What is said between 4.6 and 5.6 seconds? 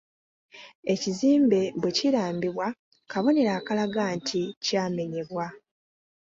kya kumenyebwa.